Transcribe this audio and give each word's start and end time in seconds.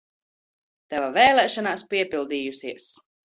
Tava 0.93 1.09
vēlēšanās 1.17 1.85
piepildījusies! 1.93 2.89